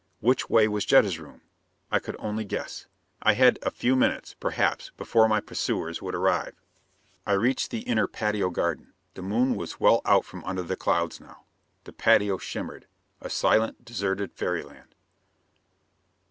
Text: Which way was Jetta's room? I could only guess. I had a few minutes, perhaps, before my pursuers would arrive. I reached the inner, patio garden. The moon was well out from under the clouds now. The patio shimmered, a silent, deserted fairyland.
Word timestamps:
Which 0.19 0.49
way 0.49 0.67
was 0.67 0.83
Jetta's 0.83 1.19
room? 1.19 1.41
I 1.91 1.99
could 1.99 2.15
only 2.17 2.43
guess. 2.43 2.87
I 3.21 3.33
had 3.33 3.59
a 3.61 3.69
few 3.69 3.95
minutes, 3.95 4.33
perhaps, 4.39 4.89
before 4.97 5.27
my 5.29 5.39
pursuers 5.39 6.01
would 6.01 6.15
arrive. 6.15 6.55
I 7.27 7.33
reached 7.33 7.69
the 7.69 7.81
inner, 7.81 8.07
patio 8.07 8.49
garden. 8.49 8.93
The 9.13 9.21
moon 9.21 9.53
was 9.55 9.79
well 9.79 10.01
out 10.05 10.25
from 10.25 10.43
under 10.43 10.63
the 10.63 10.75
clouds 10.75 11.19
now. 11.19 11.43
The 11.83 11.93
patio 11.93 12.39
shimmered, 12.39 12.87
a 13.19 13.29
silent, 13.29 13.85
deserted 13.85 14.33
fairyland. 14.33 14.95